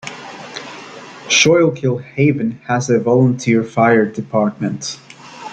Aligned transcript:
Schuylkill 1.29 1.99
Haven 1.99 2.53
has 2.65 2.89
a 2.89 2.97
volunteer 2.99 3.63
fire 3.63 4.03
department. 4.07 4.97